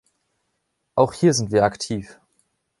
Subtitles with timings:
[0.95, 2.19] Auch hier sind wir aktiv.